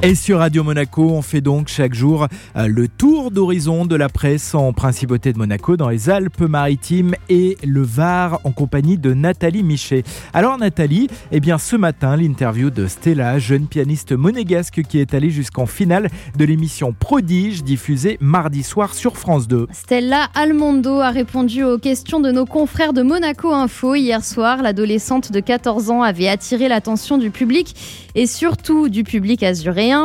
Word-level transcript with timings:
Et 0.00 0.14
sur 0.14 0.38
Radio 0.38 0.62
Monaco, 0.62 1.10
on 1.10 1.22
fait 1.22 1.40
donc 1.40 1.66
chaque 1.66 1.92
jour 1.92 2.28
euh, 2.54 2.68
le 2.68 2.86
tour 2.86 3.32
d'horizon 3.32 3.84
de 3.84 3.96
la 3.96 4.08
presse 4.08 4.54
en 4.54 4.72
principauté 4.72 5.32
de 5.32 5.38
Monaco 5.38 5.76
dans 5.76 5.88
les 5.88 6.08
Alpes-Maritimes 6.08 7.16
et 7.28 7.58
le 7.64 7.82
Var 7.82 8.40
en 8.44 8.52
compagnie 8.52 8.96
de 8.96 9.12
Nathalie 9.12 9.64
Michet. 9.64 10.04
Alors 10.32 10.56
Nathalie, 10.56 11.08
eh 11.32 11.40
bien 11.40 11.58
ce 11.58 11.74
matin, 11.74 12.16
l'interview 12.16 12.70
de 12.70 12.86
Stella, 12.86 13.40
jeune 13.40 13.66
pianiste 13.66 14.12
monégasque 14.12 14.82
qui 14.88 15.00
est 15.00 15.14
allée 15.14 15.30
jusqu'en 15.30 15.66
finale 15.66 16.10
de 16.36 16.44
l'émission 16.44 16.94
Prodige 16.96 17.64
diffusée 17.64 18.18
mardi 18.20 18.62
soir 18.62 18.94
sur 18.94 19.16
France 19.16 19.48
2. 19.48 19.66
Stella 19.72 20.28
Almondo 20.36 21.00
a 21.00 21.10
répondu 21.10 21.64
aux 21.64 21.78
questions 21.78 22.20
de 22.20 22.30
nos 22.30 22.46
confrères 22.46 22.92
de 22.92 23.02
Monaco 23.02 23.52
Info 23.52 23.96
hier 23.96 24.24
soir. 24.24 24.62
L'adolescente 24.62 25.32
de 25.32 25.40
14 25.40 25.90
ans 25.90 26.02
avait 26.02 26.28
attiré 26.28 26.68
l'attention 26.68 27.18
du 27.18 27.32
public 27.32 27.74
et 28.14 28.26
surtout 28.26 28.88
du 28.88 29.02
public 29.02 29.42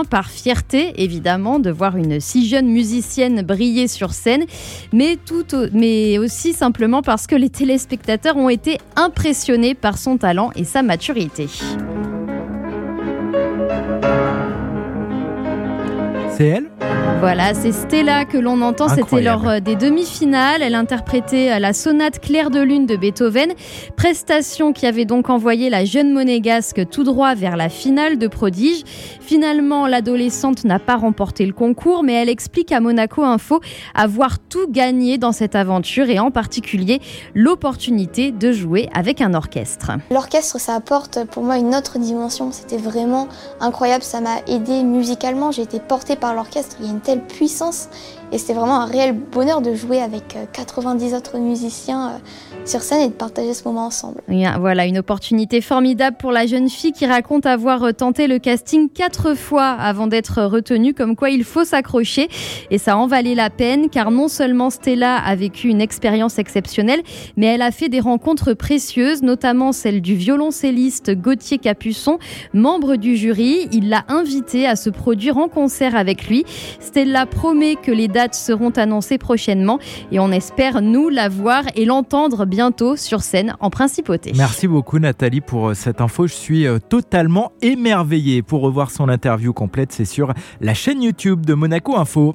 par 0.10 0.30
fierté 0.30 0.94
évidemment 1.02 1.60
de 1.60 1.70
voir 1.70 1.98
une 1.98 2.20
si 2.20 2.48
jeune 2.48 2.68
musicienne 2.68 3.42
briller 3.42 3.88
sur 3.88 4.14
scène, 4.14 4.46
mais, 4.94 5.18
tout, 5.18 5.46
mais 5.74 6.18
aussi 6.18 6.54
simplement 6.54 7.02
parce 7.02 7.28
que 7.28 7.36
les 7.36 7.50
téléspectateurs 7.50 8.38
ont 8.38 8.50
été 8.50 8.78
impressionnés 8.96 9.76
par 9.76 9.98
son 9.98 10.18
talent 10.18 10.52
et 10.56 10.64
sa 10.64 10.84
maturité. 10.84 11.48
C'est 16.30 16.48
elle? 16.48 16.73
Voilà, 17.24 17.54
c'est 17.54 17.72
Stella 17.72 18.26
que 18.26 18.38
l'on 18.38 18.60
entend. 18.60 18.90
C'était 18.90 19.22
lors 19.22 19.48
euh, 19.48 19.60
des 19.62 19.78
demi-finales. 19.78 20.62
Elle 20.62 20.76
interprétait 20.76 21.54
euh, 21.54 21.60
la 21.60 21.72
sonate 21.72 22.20
Claire 22.20 22.50
de 22.50 22.60
Lune 22.60 22.86
de 22.86 22.98
Beethoven. 22.98 23.54
Prestation 23.96 24.74
qui 24.74 24.86
avait 24.86 25.06
donc 25.06 25.30
envoyé 25.30 25.70
la 25.70 25.86
jeune 25.86 26.12
monégasque 26.12 26.86
tout 26.90 27.06
droit 27.06 27.34
vers 27.34 27.56
la 27.56 27.70
finale 27.70 28.18
de 28.18 28.28
Prodige. 28.28 28.84
Finalement, 29.22 29.88
l'adolescente 29.88 30.66
n'a 30.66 30.80
pas 30.80 30.98
remporté 30.98 31.46
le 31.46 31.54
concours, 31.54 32.04
mais 32.04 32.12
elle 32.12 32.28
explique 32.28 32.74
à 32.74 32.82
Monaco 32.82 33.24
Info 33.24 33.62
avoir 33.96 34.38
tout 34.38 34.68
gagné 34.70 35.18
dans 35.18 35.32
cette 35.32 35.56
aventure 35.56 36.10
et 36.10 36.20
en 36.20 36.30
particulier 36.30 37.00
l'opportunité 37.34 38.34
de 38.34 38.52
jouer 38.52 38.90
avec 38.94 39.22
un 39.22 39.34
orchestre. 39.34 39.92
L'orchestre, 40.12 40.60
ça 40.60 40.76
apporte 40.76 41.24
pour 41.32 41.44
moi 41.44 41.58
une 41.58 41.74
autre 41.74 42.00
dimension. 42.00 42.52
C'était 42.52 42.76
vraiment 42.76 43.30
incroyable. 43.62 44.04
Ça 44.04 44.20
m'a 44.20 44.40
aidé 44.48 44.84
musicalement. 44.84 45.52
J'ai 45.54 45.62
été 45.62 45.80
portée 45.80 46.18
par 46.18 46.36
l'orchestre. 46.36 46.76
Il 46.82 46.88
y 46.88 46.90
a 46.90 46.92
une 46.92 47.00
telle 47.00 47.13
puissance 47.22 47.90
et 48.34 48.40
c'était 48.40 48.54
vraiment 48.54 48.82
un 48.82 48.86
réel 48.86 49.14
bonheur 49.14 49.62
de 49.62 49.76
jouer 49.76 50.02
avec 50.02 50.36
90 50.54 51.14
euh, 51.14 51.18
autres 51.18 51.38
musiciens 51.38 52.10
euh, 52.10 52.18
sur 52.66 52.82
scène 52.82 53.02
et 53.02 53.08
de 53.10 53.14
partager 53.14 53.54
ce 53.54 53.64
moment 53.68 53.86
ensemble. 53.86 54.22
Voilà, 54.60 54.88
une 54.88 54.98
opportunité 54.98 55.62
formidable 55.62 56.18
pour 56.18 56.32
la 56.32 56.48
jeune 56.48 56.68
fille 56.68 56.94
qui 56.94 57.06
raconte 57.06 57.46
avoir 57.46 57.84
euh, 57.84 57.92
tenté 57.92 58.26
le 58.26 58.40
casting 58.40 58.90
quatre 58.90 59.36
fois 59.36 59.68
avant 59.68 60.08
d'être 60.08 60.42
retenue, 60.42 60.96
comme 60.96 61.16
quoi 61.16 61.30
il 61.30 61.44
faut 61.44 61.64
s'accrocher. 61.64 62.28
Et 62.72 62.80
ça 62.80 62.98
en 62.98 63.06
valait 63.06 63.36
la 63.36 63.52
peine, 63.52 63.90
car 63.92 64.10
non 64.10 64.28
seulement 64.28 64.72
Stella 64.72 65.18
a 65.18 65.36
vécu 65.36 65.68
une 65.68 65.82
expérience 65.82 66.40
exceptionnelle, 66.40 67.04
mais 67.38 67.46
elle 67.46 67.62
a 67.62 67.70
fait 67.70 67.90
des 67.90 68.00
rencontres 68.00 68.54
précieuses, 68.54 69.22
notamment 69.22 69.72
celle 69.74 70.02
du 70.02 70.16
violoncelliste 70.16 71.12
Gauthier 71.12 71.60
Capuçon, 71.60 72.18
membre 72.56 72.96
du 72.96 73.16
jury. 73.16 73.68
Il 73.72 73.90
l'a 73.90 74.06
invité 74.08 74.66
à 74.66 74.76
se 74.76 74.90
produire 74.90 75.38
en 75.38 75.50
concert 75.50 75.96
avec 75.96 76.28
lui. 76.28 76.46
Stella 76.80 77.28
promet 77.28 77.76
que 77.76 77.92
les 77.92 78.08
dates 78.08 78.23
seront 78.32 78.72
annoncées 78.72 79.18
prochainement 79.18 79.80
et 80.12 80.20
on 80.20 80.32
espère 80.32 80.82
nous 80.82 81.10
la 81.10 81.30
voir 81.30 81.64
et 81.76 81.86
l'entendre 81.86 82.46
bientôt 82.46 82.96
sur 82.96 83.22
scène 83.22 83.56
en 83.60 83.70
principauté. 83.70 84.32
Merci 84.36 84.68
beaucoup 84.68 85.00
Nathalie 85.00 85.42
pour 85.42 85.70
euh, 85.70 85.74
cette 85.74 86.02
info. 86.02 86.28
Je 86.28 86.34
suis 86.34 86.66
euh, 86.66 86.80
totalement 86.80 87.52
émerveillé. 87.62 88.42
Pour 88.42 88.62
revoir 88.62 88.92
son 88.92 89.10
interview 89.10 89.54
complète, 89.54 89.92
c'est 89.92 90.06
sur 90.06 90.34
la 90.62 90.74
chaîne 90.74 91.02
YouTube 91.02 91.46
de 91.46 91.54
Monaco 91.54 91.98
Info. 91.98 92.32